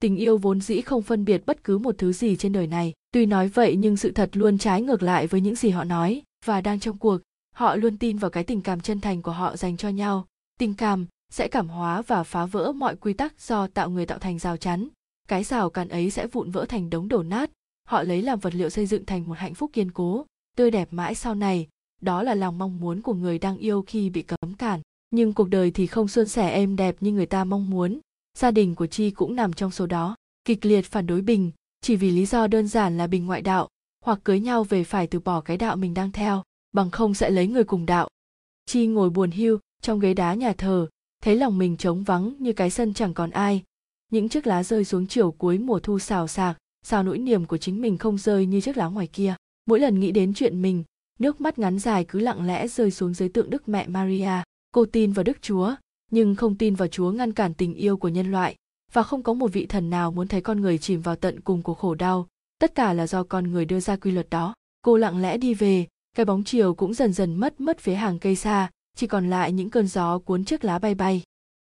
Tình 0.00 0.16
yêu 0.16 0.38
vốn 0.38 0.60
dĩ 0.60 0.80
không 0.80 1.02
phân 1.02 1.24
biệt 1.24 1.42
bất 1.46 1.64
cứ 1.64 1.78
một 1.78 1.94
thứ 1.98 2.12
gì 2.12 2.36
trên 2.36 2.52
đời 2.52 2.66
này. 2.66 2.92
Tuy 3.12 3.26
nói 3.26 3.48
vậy 3.48 3.76
nhưng 3.76 3.96
sự 3.96 4.10
thật 4.10 4.30
luôn 4.32 4.58
trái 4.58 4.82
ngược 4.82 5.02
lại 5.02 5.26
với 5.26 5.40
những 5.40 5.54
gì 5.54 5.70
họ 5.70 5.84
nói 5.84 6.22
và 6.44 6.60
đang 6.60 6.80
trong 6.80 6.98
cuộc. 6.98 7.18
Họ 7.54 7.76
luôn 7.76 7.98
tin 7.98 8.18
vào 8.18 8.30
cái 8.30 8.44
tình 8.44 8.60
cảm 8.60 8.80
chân 8.80 9.00
thành 9.00 9.22
của 9.22 9.32
họ 9.32 9.56
dành 9.56 9.76
cho 9.76 9.88
nhau. 9.88 10.26
Tình 10.58 10.74
cảm 10.74 11.06
sẽ 11.32 11.48
cảm 11.48 11.68
hóa 11.68 12.02
và 12.02 12.22
phá 12.22 12.46
vỡ 12.46 12.72
mọi 12.72 12.96
quy 12.96 13.12
tắc 13.12 13.40
do 13.40 13.66
tạo 13.66 13.90
người 13.90 14.06
tạo 14.06 14.18
thành 14.18 14.38
rào 14.38 14.56
chắn. 14.56 14.88
Cái 15.28 15.44
rào 15.44 15.70
cản 15.70 15.88
ấy 15.88 16.10
sẽ 16.10 16.26
vụn 16.26 16.50
vỡ 16.50 16.66
thành 16.68 16.90
đống 16.90 17.08
đổ 17.08 17.22
nát. 17.22 17.50
Họ 17.88 18.02
lấy 18.02 18.22
làm 18.22 18.38
vật 18.38 18.54
liệu 18.54 18.70
xây 18.70 18.86
dựng 18.86 19.06
thành 19.06 19.28
một 19.28 19.38
hạnh 19.38 19.54
phúc 19.54 19.70
kiên 19.72 19.90
cố, 19.90 20.26
tươi 20.56 20.70
đẹp 20.70 20.88
mãi 20.90 21.14
sau 21.14 21.34
này. 21.34 21.68
Đó 22.02 22.22
là 22.22 22.34
lòng 22.34 22.58
mong 22.58 22.80
muốn 22.80 23.02
của 23.02 23.14
người 23.14 23.38
đang 23.38 23.58
yêu 23.58 23.84
khi 23.86 24.10
bị 24.10 24.22
cấm 24.22 24.54
cản. 24.58 24.80
Nhưng 25.10 25.32
cuộc 25.32 25.48
đời 25.48 25.70
thì 25.70 25.86
không 25.86 26.08
suôn 26.08 26.28
sẻ 26.28 26.50
êm 26.50 26.76
đẹp 26.76 26.96
như 27.00 27.12
người 27.12 27.26
ta 27.26 27.44
mong 27.44 27.70
muốn. 27.70 27.98
Gia 28.38 28.50
đình 28.50 28.74
của 28.74 28.86
chi 28.86 29.10
cũng 29.10 29.36
nằm 29.36 29.52
trong 29.52 29.70
số 29.70 29.86
đó. 29.86 30.16
Kịch 30.44 30.64
liệt 30.66 30.82
phản 30.82 31.06
đối 31.06 31.20
bình 31.20 31.50
chỉ 31.80 31.96
vì 31.96 32.10
lý 32.10 32.26
do 32.26 32.46
đơn 32.46 32.68
giản 32.68 32.98
là 32.98 33.06
bình 33.06 33.26
ngoại 33.26 33.42
đạo 33.42 33.68
hoặc 34.04 34.18
cưới 34.24 34.40
nhau 34.40 34.64
về 34.64 34.84
phải 34.84 35.06
từ 35.06 35.20
bỏ 35.20 35.40
cái 35.40 35.56
đạo 35.56 35.76
mình 35.76 35.94
đang 35.94 36.12
theo 36.12 36.42
bằng 36.72 36.90
không 36.90 37.14
sẽ 37.14 37.30
lấy 37.30 37.46
người 37.46 37.64
cùng 37.64 37.86
đạo. 37.86 38.08
Chi 38.66 38.86
ngồi 38.86 39.10
buồn 39.10 39.30
hiu 39.30 39.58
trong 39.82 40.00
ghế 40.00 40.14
đá 40.14 40.34
nhà 40.34 40.52
thờ 40.52 40.88
thấy 41.22 41.36
lòng 41.36 41.58
mình 41.58 41.76
trống 41.76 42.02
vắng 42.02 42.34
như 42.38 42.52
cái 42.52 42.70
sân 42.70 42.94
chẳng 42.94 43.14
còn 43.14 43.30
ai 43.30 43.62
những 44.12 44.28
chiếc 44.28 44.46
lá 44.46 44.62
rơi 44.62 44.84
xuống 44.84 45.06
chiều 45.06 45.30
cuối 45.30 45.58
mùa 45.58 45.78
thu 45.78 45.98
xào 45.98 46.28
xạc 46.28 46.56
sao 46.82 47.02
nỗi 47.02 47.18
niềm 47.18 47.44
của 47.44 47.56
chính 47.56 47.82
mình 47.82 47.98
không 47.98 48.18
rơi 48.18 48.46
như 48.46 48.60
chiếc 48.60 48.76
lá 48.76 48.86
ngoài 48.86 49.06
kia. 49.06 49.34
Mỗi 49.66 49.80
lần 49.80 50.00
nghĩ 50.00 50.12
đến 50.12 50.34
chuyện 50.34 50.62
mình, 50.62 50.84
nước 51.18 51.40
mắt 51.40 51.58
ngắn 51.58 51.78
dài 51.78 52.04
cứ 52.04 52.18
lặng 52.18 52.46
lẽ 52.46 52.68
rơi 52.68 52.90
xuống 52.90 53.14
dưới 53.14 53.28
tượng 53.28 53.50
đức 53.50 53.68
mẹ 53.68 53.86
maria. 53.86 54.42
Cô 54.72 54.84
tin 54.84 55.12
vào 55.12 55.22
đức 55.22 55.42
chúa, 55.42 55.74
nhưng 56.10 56.34
không 56.34 56.58
tin 56.58 56.74
vào 56.74 56.88
chúa 56.88 57.10
ngăn 57.10 57.32
cản 57.32 57.54
tình 57.54 57.74
yêu 57.74 57.96
của 57.96 58.08
nhân 58.08 58.30
loại. 58.30 58.54
Và 58.92 59.02
không 59.02 59.22
có 59.22 59.34
một 59.34 59.52
vị 59.52 59.66
thần 59.66 59.90
nào 59.90 60.10
muốn 60.10 60.28
thấy 60.28 60.40
con 60.40 60.60
người 60.60 60.78
chìm 60.78 61.00
vào 61.00 61.16
tận 61.16 61.40
cùng 61.40 61.62
của 61.62 61.74
khổ 61.74 61.94
đau. 61.94 62.26
Tất 62.58 62.74
cả 62.74 62.92
là 62.92 63.06
do 63.06 63.22
con 63.22 63.52
người 63.52 63.64
đưa 63.64 63.80
ra 63.80 63.96
quy 63.96 64.10
luật 64.10 64.30
đó. 64.30 64.54
Cô 64.82 64.96
lặng 64.96 65.22
lẽ 65.22 65.36
đi 65.36 65.54
về, 65.54 65.86
cái 66.16 66.26
bóng 66.26 66.44
chiều 66.44 66.74
cũng 66.74 66.94
dần 66.94 67.12
dần 67.12 67.34
mất 67.34 67.60
mất 67.60 67.78
phía 67.78 67.94
hàng 67.94 68.18
cây 68.18 68.36
xa, 68.36 68.70
chỉ 68.96 69.06
còn 69.06 69.30
lại 69.30 69.52
những 69.52 69.70
cơn 69.70 69.86
gió 69.86 70.18
cuốn 70.18 70.44
chiếc 70.44 70.64
lá 70.64 70.78
bay 70.78 70.94
bay. 70.94 71.22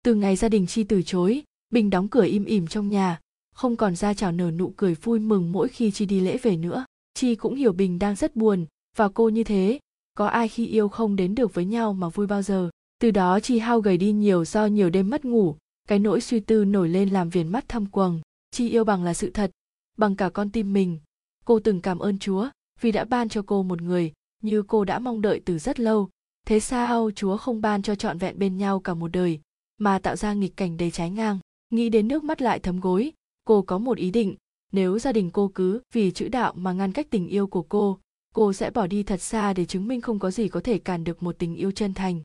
Từ 0.04 0.14
ngày 0.14 0.36
gia 0.36 0.48
đình 0.48 0.66
chi 0.66 0.84
từ 0.84 1.02
chối 1.02 1.42
bình 1.72 1.90
đóng 1.90 2.08
cửa 2.08 2.24
im 2.24 2.44
ỉm 2.44 2.66
trong 2.66 2.88
nhà, 2.88 3.20
không 3.54 3.76
còn 3.76 3.96
ra 3.96 4.14
chào 4.14 4.32
nở 4.32 4.50
nụ 4.50 4.72
cười 4.76 4.94
vui 4.94 5.18
mừng 5.18 5.52
mỗi 5.52 5.68
khi 5.68 5.90
chi 5.90 6.06
đi 6.06 6.20
lễ 6.20 6.38
về 6.42 6.56
nữa. 6.56 6.84
Chi 7.14 7.34
cũng 7.34 7.54
hiểu 7.54 7.72
bình 7.72 7.98
đang 7.98 8.16
rất 8.16 8.36
buồn, 8.36 8.66
và 8.96 9.08
cô 9.08 9.28
như 9.28 9.44
thế, 9.44 9.78
có 10.14 10.26
ai 10.26 10.48
khi 10.48 10.66
yêu 10.66 10.88
không 10.88 11.16
đến 11.16 11.34
được 11.34 11.54
với 11.54 11.64
nhau 11.64 11.92
mà 11.92 12.08
vui 12.08 12.26
bao 12.26 12.42
giờ. 12.42 12.70
Từ 13.00 13.10
đó 13.10 13.40
chi 13.40 13.58
hao 13.58 13.80
gầy 13.80 13.96
đi 13.96 14.12
nhiều 14.12 14.44
do 14.44 14.66
nhiều 14.66 14.90
đêm 14.90 15.10
mất 15.10 15.24
ngủ, 15.24 15.56
cái 15.88 15.98
nỗi 15.98 16.20
suy 16.20 16.40
tư 16.40 16.64
nổi 16.64 16.88
lên 16.88 17.08
làm 17.08 17.30
viền 17.30 17.48
mắt 17.48 17.68
thâm 17.68 17.86
quầng. 17.86 18.20
Chi 18.50 18.68
yêu 18.68 18.84
bằng 18.84 19.04
là 19.04 19.14
sự 19.14 19.30
thật, 19.30 19.50
bằng 19.98 20.16
cả 20.16 20.30
con 20.30 20.50
tim 20.50 20.72
mình. 20.72 20.98
Cô 21.44 21.60
từng 21.60 21.80
cảm 21.80 21.98
ơn 21.98 22.18
chúa, 22.18 22.48
vì 22.80 22.92
đã 22.92 23.04
ban 23.04 23.28
cho 23.28 23.42
cô 23.46 23.62
một 23.62 23.82
người, 23.82 24.12
như 24.42 24.62
cô 24.62 24.84
đã 24.84 24.98
mong 24.98 25.20
đợi 25.20 25.40
từ 25.44 25.58
rất 25.58 25.80
lâu. 25.80 26.08
Thế 26.46 26.60
sao 26.60 27.10
chúa 27.10 27.36
không 27.36 27.60
ban 27.60 27.82
cho 27.82 27.94
trọn 27.94 28.18
vẹn 28.18 28.38
bên 28.38 28.56
nhau 28.56 28.80
cả 28.80 28.94
một 28.94 29.08
đời, 29.12 29.40
mà 29.78 29.98
tạo 29.98 30.16
ra 30.16 30.32
nghịch 30.32 30.56
cảnh 30.56 30.76
đầy 30.76 30.90
trái 30.90 31.10
ngang? 31.10 31.38
Nghĩ 31.72 31.88
đến 31.88 32.08
nước 32.08 32.24
mắt 32.24 32.42
lại 32.42 32.58
thấm 32.58 32.80
gối, 32.80 33.12
cô 33.44 33.62
có 33.62 33.78
một 33.78 33.98
ý 33.98 34.10
định. 34.10 34.36
Nếu 34.72 34.98
gia 34.98 35.12
đình 35.12 35.30
cô 35.30 35.50
cứ 35.54 35.80
vì 35.92 36.10
chữ 36.10 36.28
đạo 36.28 36.52
mà 36.56 36.72
ngăn 36.72 36.92
cách 36.92 37.06
tình 37.10 37.28
yêu 37.28 37.46
của 37.46 37.62
cô 37.62 37.98
cô 38.32 38.52
sẽ 38.52 38.70
bỏ 38.70 38.86
đi 38.86 39.02
thật 39.02 39.20
xa 39.20 39.52
để 39.52 39.64
chứng 39.64 39.88
minh 39.88 40.00
không 40.00 40.18
có 40.18 40.30
gì 40.30 40.48
có 40.48 40.60
thể 40.60 40.78
cản 40.78 41.04
được 41.04 41.22
một 41.22 41.38
tình 41.38 41.56
yêu 41.56 41.70
chân 41.70 41.94
thành. 41.94 42.20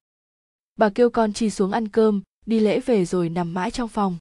Bà 0.75 0.89
kêu 0.89 1.10
con 1.10 1.34
chi 1.34 1.50
xuống 1.50 1.72
ăn 1.72 1.88
cơm, 1.88 2.22
đi 2.46 2.60
lễ 2.60 2.80
về 2.80 3.06
rồi 3.06 3.30
nằm 3.30 3.54
mãi 3.54 3.72
trong 3.72 3.89
phòng. 3.89 4.18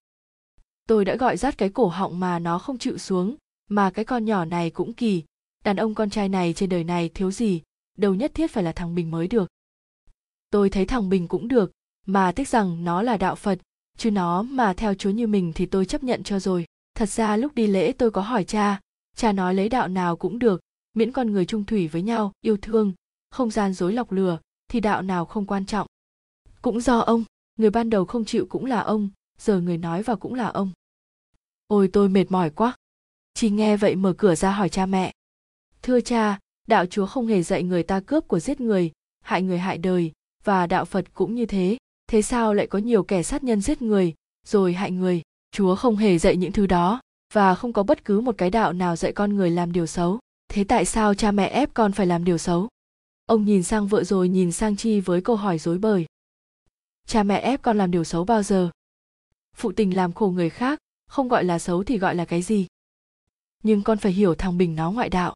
Tôi 0.88 1.04
đã 1.04 1.16
gọi 1.16 1.36
rát 1.36 1.58
cái 1.58 1.68
cổ 1.68 1.88
họng 1.88 2.20
mà 2.20 2.38
nó 2.38 2.58
không 2.58 2.78
chịu 2.78 2.98
xuống, 2.98 3.36
mà 3.68 3.90
cái 3.90 4.04
con 4.04 4.24
nhỏ 4.24 4.44
này 4.44 4.70
cũng 4.70 4.92
kỳ. 4.92 5.22
Đàn 5.64 5.76
ông 5.76 5.94
con 5.94 6.10
trai 6.10 6.28
này 6.28 6.52
trên 6.52 6.68
đời 6.68 6.84
này 6.84 7.08
thiếu 7.08 7.30
gì, 7.30 7.62
đâu 7.98 8.14
nhất 8.14 8.34
thiết 8.34 8.50
phải 8.50 8.64
là 8.64 8.72
thằng 8.72 8.94
bình 8.94 9.10
mới 9.10 9.28
được. 9.28 9.50
Tôi 10.50 10.70
thấy 10.70 10.86
thằng 10.86 11.08
bình 11.08 11.28
cũng 11.28 11.48
được, 11.48 11.72
mà 12.06 12.32
tiếc 12.32 12.48
rằng 12.48 12.84
nó 12.84 13.02
là 13.02 13.16
đạo 13.16 13.34
phật 13.34 13.58
chứ 13.96 14.10
nó 14.10 14.42
mà 14.42 14.72
theo 14.72 14.94
chúa 14.94 15.10
như 15.10 15.26
mình 15.26 15.52
thì 15.54 15.66
tôi 15.66 15.86
chấp 15.86 16.04
nhận 16.04 16.22
cho 16.22 16.38
rồi. 16.38 16.64
Thật 16.94 17.08
ra 17.08 17.36
lúc 17.36 17.54
đi 17.54 17.66
lễ 17.66 17.92
tôi 17.92 18.10
có 18.10 18.20
hỏi 18.20 18.44
cha 18.44 18.80
cha 19.16 19.32
nói 19.32 19.54
lấy 19.54 19.68
đạo 19.68 19.88
nào 19.88 20.16
cũng 20.16 20.38
được, 20.38 20.60
miễn 20.94 21.12
con 21.12 21.32
người 21.32 21.46
trung 21.46 21.64
thủy 21.64 21.88
với 21.88 22.02
nhau, 22.02 22.32
yêu 22.40 22.56
thương, 22.56 22.92
không 23.30 23.50
gian 23.50 23.74
dối 23.74 23.92
lọc 23.92 24.12
lừa 24.12 24.38
thì 24.68 24.80
đạo 24.80 25.02
nào 25.02 25.24
không 25.24 25.46
quan 25.46 25.66
trọng. 25.66 25.86
Cũng 26.62 26.80
do 26.80 26.98
ông, 26.98 27.24
người 27.58 27.70
ban 27.70 27.90
đầu 27.90 28.04
không 28.04 28.24
chịu 28.24 28.46
cũng 28.48 28.64
là 28.64 28.80
ông, 28.80 29.10
giờ 29.38 29.60
người 29.60 29.78
nói 29.78 30.02
vào 30.02 30.16
cũng 30.16 30.34
là 30.34 30.46
ông. 30.46 30.70
Ôi 31.66 31.90
tôi 31.92 32.08
mệt 32.08 32.24
mỏi 32.28 32.50
quá. 32.50 32.76
Chỉ 33.34 33.50
nghe 33.50 33.76
vậy 33.76 33.96
mở 33.96 34.12
cửa 34.18 34.34
ra 34.34 34.50
hỏi 34.50 34.68
cha 34.68 34.86
mẹ. 34.86 35.12
Thưa 35.82 36.00
cha, 36.00 36.38
đạo 36.66 36.86
chúa 36.86 37.06
không 37.06 37.26
hề 37.26 37.42
dạy 37.42 37.62
người 37.62 37.82
ta 37.82 38.00
cướp 38.00 38.28
của 38.28 38.40
giết 38.40 38.60
người, 38.60 38.92
hại 39.20 39.42
người 39.42 39.58
hại 39.58 39.78
đời, 39.78 40.12
và 40.44 40.66
đạo 40.66 40.84
phật 40.84 41.04
cũng 41.14 41.34
như 41.34 41.46
thế 41.46 41.76
thế 42.06 42.22
sao 42.22 42.54
lại 42.54 42.66
có 42.66 42.78
nhiều 42.78 43.02
kẻ 43.02 43.22
sát 43.22 43.44
nhân 43.44 43.60
giết 43.60 43.82
người, 43.82 44.14
rồi 44.46 44.72
hại 44.72 44.90
người? 44.90 45.22
Chúa 45.50 45.76
không 45.76 45.96
hề 45.96 46.18
dạy 46.18 46.36
những 46.36 46.52
thứ 46.52 46.66
đó, 46.66 47.00
và 47.32 47.54
không 47.54 47.72
có 47.72 47.82
bất 47.82 48.04
cứ 48.04 48.20
một 48.20 48.34
cái 48.38 48.50
đạo 48.50 48.72
nào 48.72 48.96
dạy 48.96 49.12
con 49.12 49.36
người 49.36 49.50
làm 49.50 49.72
điều 49.72 49.86
xấu. 49.86 50.18
Thế 50.48 50.64
tại 50.64 50.84
sao 50.84 51.14
cha 51.14 51.30
mẹ 51.30 51.48
ép 51.48 51.74
con 51.74 51.92
phải 51.92 52.06
làm 52.06 52.24
điều 52.24 52.38
xấu? 52.38 52.68
Ông 53.26 53.44
nhìn 53.44 53.62
sang 53.62 53.86
vợ 53.86 54.04
rồi 54.04 54.28
nhìn 54.28 54.52
sang 54.52 54.76
chi 54.76 55.00
với 55.00 55.20
câu 55.20 55.36
hỏi 55.36 55.58
dối 55.58 55.78
bời. 55.78 56.06
Cha 57.06 57.22
mẹ 57.22 57.40
ép 57.40 57.62
con 57.62 57.78
làm 57.78 57.90
điều 57.90 58.04
xấu 58.04 58.24
bao 58.24 58.42
giờ? 58.42 58.70
Phụ 59.56 59.72
tình 59.72 59.96
làm 59.96 60.12
khổ 60.12 60.28
người 60.28 60.50
khác, 60.50 60.78
không 61.08 61.28
gọi 61.28 61.44
là 61.44 61.58
xấu 61.58 61.84
thì 61.84 61.98
gọi 61.98 62.14
là 62.14 62.24
cái 62.24 62.42
gì? 62.42 62.66
Nhưng 63.62 63.82
con 63.82 63.98
phải 63.98 64.12
hiểu 64.12 64.34
thằng 64.34 64.58
bình 64.58 64.76
nó 64.76 64.90
ngoại 64.90 65.08
đạo. 65.08 65.34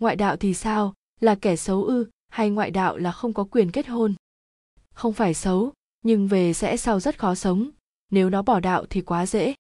Ngoại 0.00 0.16
đạo 0.16 0.36
thì 0.36 0.54
sao? 0.54 0.94
Là 1.20 1.34
kẻ 1.34 1.56
xấu 1.56 1.84
ư, 1.84 2.06
hay 2.28 2.50
ngoại 2.50 2.70
đạo 2.70 2.96
là 2.96 3.12
không 3.12 3.32
có 3.32 3.44
quyền 3.44 3.70
kết 3.70 3.86
hôn? 3.86 4.14
Không 4.94 5.12
phải 5.12 5.34
xấu, 5.34 5.72
nhưng 6.02 6.28
về 6.28 6.52
sẽ 6.52 6.76
sau 6.76 7.00
rất 7.00 7.18
khó 7.18 7.34
sống. 7.34 7.70
Nếu 8.10 8.30
nó 8.30 8.42
bỏ 8.42 8.60
đạo 8.60 8.86
thì 8.90 9.00
quá 9.00 9.26
dễ. 9.26 9.54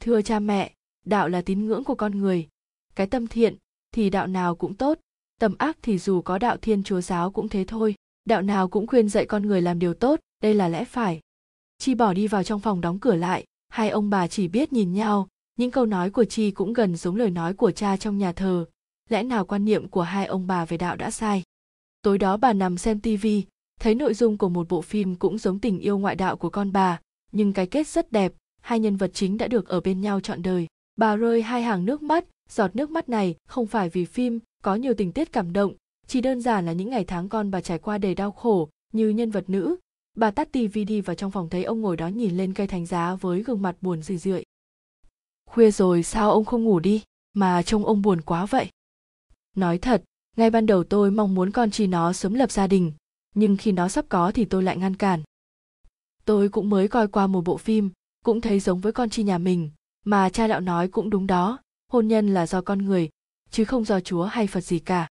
Thưa 0.00 0.22
cha 0.22 0.38
mẹ, 0.38 0.72
đạo 1.04 1.28
là 1.28 1.42
tín 1.42 1.66
ngưỡng 1.66 1.84
của 1.84 1.94
con 1.94 2.18
người. 2.18 2.48
Cái 2.94 3.06
tâm 3.06 3.26
thiện 3.26 3.56
thì 3.94 4.10
đạo 4.10 4.26
nào 4.26 4.54
cũng 4.54 4.74
tốt, 4.74 4.98
tâm 5.40 5.54
ác 5.58 5.78
thì 5.82 5.98
dù 5.98 6.22
có 6.22 6.38
đạo 6.38 6.56
thiên 6.56 6.82
chúa 6.82 7.00
giáo 7.00 7.30
cũng 7.30 7.48
thế 7.48 7.64
thôi. 7.64 7.94
Đạo 8.24 8.42
nào 8.42 8.68
cũng 8.68 8.86
khuyên 8.86 9.08
dạy 9.08 9.26
con 9.26 9.46
người 9.46 9.62
làm 9.62 9.78
điều 9.78 9.94
tốt, 9.94 10.20
đây 10.42 10.54
là 10.54 10.68
lẽ 10.68 10.84
phải. 10.84 11.20
Chi 11.78 11.94
bỏ 11.94 12.12
đi 12.12 12.26
vào 12.26 12.42
trong 12.42 12.60
phòng 12.60 12.80
đóng 12.80 12.98
cửa 12.98 13.14
lại, 13.14 13.44
hai 13.68 13.90
ông 13.90 14.10
bà 14.10 14.26
chỉ 14.26 14.48
biết 14.48 14.72
nhìn 14.72 14.92
nhau. 14.92 15.28
Những 15.56 15.70
câu 15.70 15.86
nói 15.86 16.10
của 16.10 16.24
chi 16.24 16.50
cũng 16.50 16.72
gần 16.72 16.96
giống 16.96 17.16
lời 17.16 17.30
nói 17.30 17.54
của 17.54 17.70
cha 17.70 17.96
trong 17.96 18.18
nhà 18.18 18.32
thờ. 18.32 18.64
Lẽ 19.08 19.22
nào 19.22 19.44
quan 19.44 19.64
niệm 19.64 19.88
của 19.88 20.02
hai 20.02 20.26
ông 20.26 20.46
bà 20.46 20.64
về 20.64 20.76
đạo 20.76 20.96
đã 20.96 21.10
sai? 21.10 21.42
Tối 22.02 22.18
đó 22.18 22.36
bà 22.36 22.52
nằm 22.52 22.78
xem 22.78 23.00
tivi 23.00 23.44
thấy 23.80 23.94
nội 23.94 24.14
dung 24.14 24.38
của 24.38 24.48
một 24.48 24.68
bộ 24.68 24.82
phim 24.82 25.14
cũng 25.14 25.38
giống 25.38 25.58
tình 25.58 25.78
yêu 25.78 25.98
ngoại 25.98 26.14
đạo 26.14 26.36
của 26.36 26.50
con 26.50 26.72
bà, 26.72 27.00
nhưng 27.32 27.52
cái 27.52 27.66
kết 27.66 27.86
rất 27.86 28.12
đẹp, 28.12 28.32
hai 28.60 28.80
nhân 28.80 28.96
vật 28.96 29.10
chính 29.14 29.38
đã 29.38 29.48
được 29.48 29.68
ở 29.68 29.80
bên 29.80 30.00
nhau 30.00 30.20
trọn 30.20 30.42
đời. 30.42 30.66
Bà 30.96 31.16
rơi 31.16 31.42
hai 31.42 31.62
hàng 31.62 31.84
nước 31.84 32.02
mắt, 32.02 32.24
giọt 32.50 32.76
nước 32.76 32.90
mắt 32.90 33.08
này 33.08 33.34
không 33.48 33.66
phải 33.66 33.88
vì 33.88 34.04
phim, 34.04 34.38
có 34.62 34.74
nhiều 34.74 34.94
tình 34.94 35.12
tiết 35.12 35.32
cảm 35.32 35.52
động, 35.52 35.74
chỉ 36.06 36.20
đơn 36.20 36.40
giản 36.40 36.66
là 36.66 36.72
những 36.72 36.90
ngày 36.90 37.04
tháng 37.04 37.28
con 37.28 37.50
bà 37.50 37.60
trải 37.60 37.78
qua 37.78 37.98
đầy 37.98 38.14
đau 38.14 38.32
khổ, 38.32 38.68
như 38.92 39.08
nhân 39.08 39.30
vật 39.30 39.44
nữ. 39.50 39.76
Bà 40.16 40.30
tắt 40.30 40.52
tivi 40.52 40.84
đi 40.84 41.00
vào 41.00 41.16
trong 41.16 41.30
phòng 41.30 41.48
thấy 41.48 41.64
ông 41.64 41.80
ngồi 41.80 41.96
đó 41.96 42.08
nhìn 42.08 42.36
lên 42.36 42.54
cây 42.54 42.66
thánh 42.66 42.86
giá 42.86 43.14
với 43.14 43.42
gương 43.42 43.62
mặt 43.62 43.76
buồn 43.80 44.02
rười 44.02 44.16
rượi. 44.16 44.44
Khuya 45.50 45.70
rồi 45.70 46.02
sao 46.02 46.30
ông 46.30 46.44
không 46.44 46.64
ngủ 46.64 46.80
đi? 46.80 47.02
Mà 47.34 47.62
trông 47.62 47.84
ông 47.84 48.02
buồn 48.02 48.20
quá 48.20 48.46
vậy. 48.46 48.68
Nói 49.56 49.78
thật, 49.78 50.02
ngay 50.36 50.50
ban 50.50 50.66
đầu 50.66 50.84
tôi 50.84 51.10
mong 51.10 51.34
muốn 51.34 51.50
con 51.50 51.70
chi 51.70 51.86
nó 51.86 52.12
sớm 52.12 52.34
lập 52.34 52.50
gia 52.50 52.66
đình 52.66 52.92
nhưng 53.34 53.56
khi 53.56 53.72
nó 53.72 53.88
sắp 53.88 54.04
có 54.08 54.32
thì 54.32 54.44
tôi 54.44 54.62
lại 54.62 54.76
ngăn 54.76 54.96
cản. 54.96 55.22
Tôi 56.24 56.48
cũng 56.48 56.70
mới 56.70 56.88
coi 56.88 57.08
qua 57.08 57.26
một 57.26 57.40
bộ 57.44 57.56
phim, 57.56 57.90
cũng 58.24 58.40
thấy 58.40 58.60
giống 58.60 58.80
với 58.80 58.92
con 58.92 59.10
chi 59.10 59.22
nhà 59.22 59.38
mình, 59.38 59.70
mà 60.04 60.28
cha 60.28 60.46
đạo 60.46 60.60
nói 60.60 60.88
cũng 60.88 61.10
đúng 61.10 61.26
đó, 61.26 61.58
hôn 61.88 62.08
nhân 62.08 62.34
là 62.34 62.46
do 62.46 62.60
con 62.62 62.78
người, 62.78 63.08
chứ 63.50 63.64
không 63.64 63.84
do 63.84 64.00
chúa 64.00 64.24
hay 64.24 64.46
phật 64.46 64.60
gì 64.60 64.78
cả. 64.78 65.08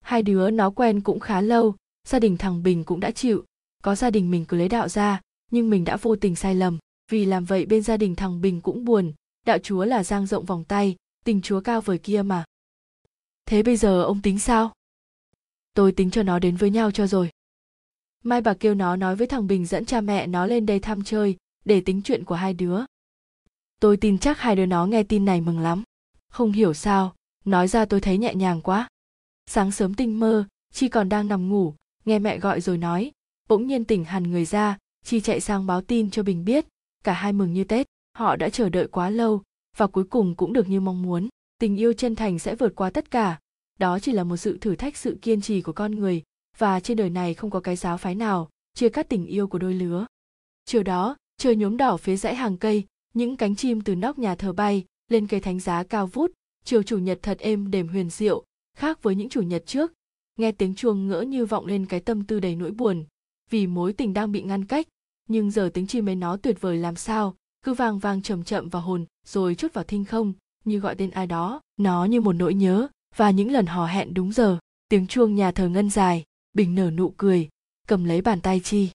Hai 0.00 0.22
đứa 0.22 0.50
nó 0.50 0.70
quen 0.70 1.00
cũng 1.00 1.20
khá 1.20 1.40
lâu, 1.40 1.74
gia 2.08 2.18
đình 2.18 2.36
thằng 2.36 2.62
bình 2.62 2.84
cũng 2.84 3.00
đã 3.00 3.10
chịu. 3.10 3.44
Có 3.82 3.94
gia 3.94 4.10
đình 4.10 4.30
mình 4.30 4.44
cứ 4.44 4.56
lấy 4.56 4.68
đạo 4.68 4.88
ra, 4.88 5.20
nhưng 5.50 5.70
mình 5.70 5.84
đã 5.84 5.96
vô 5.96 6.16
tình 6.16 6.36
sai 6.36 6.54
lầm. 6.54 6.78
Vì 7.10 7.24
làm 7.24 7.44
vậy 7.44 7.66
bên 7.66 7.82
gia 7.82 7.96
đình 7.96 8.14
thằng 8.14 8.40
bình 8.40 8.60
cũng 8.60 8.84
buồn, 8.84 9.12
đạo 9.46 9.58
chúa 9.58 9.84
là 9.84 10.04
giang 10.04 10.26
rộng 10.26 10.44
vòng 10.44 10.64
tay, 10.64 10.96
tình 11.24 11.42
chúa 11.42 11.60
cao 11.60 11.80
vời 11.80 11.98
kia 11.98 12.22
mà. 12.22 12.44
Thế 13.46 13.62
bây 13.62 13.76
giờ 13.76 14.02
ông 14.02 14.22
tính 14.22 14.38
sao? 14.38 14.72
Tôi 15.74 15.92
tính 15.92 16.10
cho 16.10 16.22
nó 16.22 16.38
đến 16.38 16.56
với 16.56 16.70
nhau 16.70 16.90
cho 16.90 17.06
rồi 17.06 17.30
mai 18.26 18.40
bà 18.40 18.54
kêu 18.54 18.74
nó 18.74 18.96
nói 18.96 19.16
với 19.16 19.26
thằng 19.26 19.46
bình 19.46 19.66
dẫn 19.66 19.84
cha 19.84 20.00
mẹ 20.00 20.26
nó 20.26 20.46
lên 20.46 20.66
đây 20.66 20.80
thăm 20.80 21.04
chơi, 21.04 21.36
để 21.64 21.80
tính 21.80 22.02
chuyện 22.04 22.24
của 22.24 22.34
hai 22.34 22.54
đứa. 22.54 22.80
Tôi 23.80 23.96
tin 23.96 24.18
chắc 24.18 24.38
hai 24.38 24.56
đứa 24.56 24.66
nó 24.66 24.86
nghe 24.86 25.02
tin 25.02 25.24
này 25.24 25.40
mừng 25.40 25.58
lắm. 25.58 25.82
Không 26.28 26.52
hiểu 26.52 26.74
sao, 26.74 27.14
nói 27.44 27.68
ra 27.68 27.84
tôi 27.84 28.00
thấy 28.00 28.18
nhẹ 28.18 28.34
nhàng 28.34 28.60
quá. 28.60 28.88
Sáng 29.46 29.72
sớm 29.72 29.94
tinh 29.94 30.20
mơ, 30.20 30.44
chi 30.72 30.88
còn 30.88 31.08
đang 31.08 31.28
nằm 31.28 31.48
ngủ, 31.48 31.74
nghe 32.04 32.18
mẹ 32.18 32.38
gọi 32.38 32.60
rồi 32.60 32.78
nói. 32.78 33.12
Bỗng 33.48 33.66
nhiên 33.66 33.84
tỉnh 33.84 34.04
hẳn 34.04 34.30
người 34.30 34.44
ra, 34.44 34.78
chi 35.04 35.20
chạy 35.20 35.40
sang 35.40 35.66
báo 35.66 35.82
tin 35.82 36.10
cho 36.10 36.22
bình 36.22 36.44
biết. 36.44 36.66
Cả 37.04 37.12
hai 37.12 37.32
mừng 37.32 37.52
như 37.52 37.64
tết, 37.64 37.86
họ 38.18 38.36
đã 38.36 38.48
chờ 38.48 38.68
đợi 38.68 38.88
quá 38.88 39.10
lâu, 39.10 39.42
và 39.76 39.86
cuối 39.86 40.04
cùng 40.04 40.34
cũng 40.34 40.52
được 40.52 40.68
như 40.68 40.80
mong 40.80 41.02
muốn. 41.02 41.28
Tình 41.58 41.76
yêu 41.76 41.92
chân 41.92 42.16
thành 42.16 42.38
sẽ 42.38 42.54
vượt 42.54 42.72
qua 42.76 42.90
tất 42.90 43.10
cả. 43.10 43.38
Đó 43.78 43.98
chỉ 43.98 44.12
là 44.12 44.24
một 44.24 44.36
sự 44.36 44.58
thử 44.58 44.76
thách 44.76 44.96
sự 44.96 45.18
kiên 45.22 45.40
trì 45.40 45.60
của 45.60 45.72
con 45.72 45.94
người 45.94 46.22
và 46.58 46.80
trên 46.80 46.96
đời 46.96 47.10
này 47.10 47.34
không 47.34 47.50
có 47.50 47.60
cái 47.60 47.76
giáo 47.76 47.98
phái 47.98 48.14
nào 48.14 48.48
chia 48.74 48.88
cắt 48.88 49.08
tình 49.08 49.26
yêu 49.26 49.48
của 49.48 49.58
đôi 49.58 49.74
lứa. 49.74 50.06
Chiều 50.64 50.82
đó, 50.82 51.16
trời 51.38 51.56
nhuốm 51.56 51.76
đỏ 51.76 51.96
phía 51.96 52.16
dãy 52.16 52.34
hàng 52.34 52.56
cây, 52.56 52.84
những 53.14 53.36
cánh 53.36 53.56
chim 53.56 53.80
từ 53.80 53.94
nóc 53.94 54.18
nhà 54.18 54.34
thờ 54.34 54.52
bay 54.52 54.84
lên 55.08 55.26
cây 55.26 55.40
thánh 55.40 55.60
giá 55.60 55.82
cao 55.82 56.06
vút. 56.06 56.32
Chiều 56.64 56.82
chủ 56.82 56.98
nhật 56.98 57.18
thật 57.22 57.38
êm 57.38 57.70
đềm 57.70 57.88
huyền 57.88 58.10
diệu, 58.10 58.44
khác 58.76 59.02
với 59.02 59.14
những 59.14 59.28
chủ 59.28 59.42
nhật 59.42 59.62
trước. 59.66 59.92
Nghe 60.38 60.52
tiếng 60.52 60.74
chuông 60.74 61.08
ngỡ 61.08 61.20
như 61.20 61.46
vọng 61.46 61.66
lên 61.66 61.86
cái 61.86 62.00
tâm 62.00 62.24
tư 62.24 62.40
đầy 62.40 62.56
nỗi 62.56 62.70
buồn, 62.70 63.04
vì 63.50 63.66
mối 63.66 63.92
tình 63.92 64.14
đang 64.14 64.32
bị 64.32 64.42
ngăn 64.42 64.64
cách. 64.64 64.86
Nhưng 65.28 65.50
giờ 65.50 65.70
tiếng 65.74 65.86
chim 65.86 66.08
ấy 66.08 66.14
nó 66.14 66.36
tuyệt 66.36 66.60
vời 66.60 66.76
làm 66.76 66.96
sao, 66.96 67.34
cứ 67.62 67.74
vang 67.74 67.98
vang 67.98 68.22
chậm 68.22 68.44
chậm 68.44 68.68
vào 68.68 68.82
hồn, 68.82 69.04
rồi 69.26 69.54
chút 69.54 69.74
vào 69.74 69.84
thinh 69.84 70.04
không, 70.04 70.32
như 70.64 70.78
gọi 70.78 70.94
tên 70.94 71.10
ai 71.10 71.26
đó. 71.26 71.60
Nó 71.76 72.04
như 72.04 72.20
một 72.20 72.32
nỗi 72.32 72.54
nhớ, 72.54 72.88
và 73.16 73.30
những 73.30 73.50
lần 73.50 73.66
hò 73.66 73.86
hẹn 73.86 74.14
đúng 74.14 74.32
giờ, 74.32 74.58
tiếng 74.88 75.06
chuông 75.06 75.34
nhà 75.34 75.52
thờ 75.52 75.68
ngân 75.68 75.90
dài 75.90 76.24
bình 76.56 76.74
nở 76.74 76.90
nụ 76.90 77.14
cười 77.16 77.48
cầm 77.88 78.04
lấy 78.04 78.20
bàn 78.20 78.40
tay 78.40 78.60
chi. 78.64 78.90